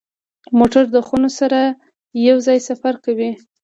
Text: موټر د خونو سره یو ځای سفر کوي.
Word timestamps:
موټر 0.57 0.83
د 0.95 0.97
خونو 1.07 1.29
سره 1.39 1.59
یو 2.27 2.37
ځای 2.47 2.57
سفر 2.69 2.93
کوي. 3.05 3.31